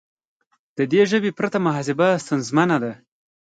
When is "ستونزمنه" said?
2.23-2.77